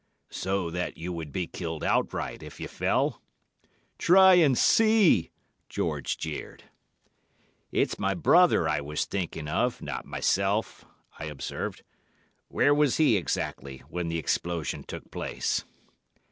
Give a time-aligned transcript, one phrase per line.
[0.31, 3.21] "'So that you would be killed outright, if you fell?'
[3.99, 5.29] "'Try and see,'
[5.69, 6.63] George jeered.
[7.71, 10.85] "'It's my brother I was thinking of, not myself,'
[11.19, 11.83] I observed.
[12.47, 15.65] 'Where was he exactly, when the explosion took place?